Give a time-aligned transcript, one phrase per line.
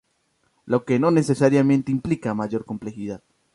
[0.65, 3.21] Lo que no necesariamente implica mayor complejidad.